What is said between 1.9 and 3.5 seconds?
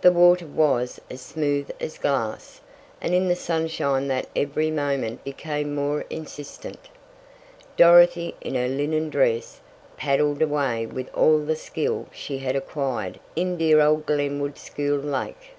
glass, and in the